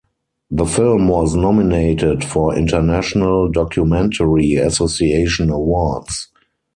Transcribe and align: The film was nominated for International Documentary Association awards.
The 0.49 0.65
film 0.65 1.09
was 1.09 1.35
nominated 1.35 2.23
for 2.25 2.57
International 2.57 3.47
Documentary 3.51 4.55
Association 4.55 5.51
awards. 5.51 6.27